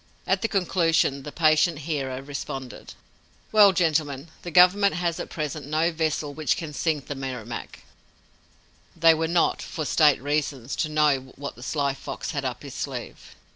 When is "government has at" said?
4.49-5.29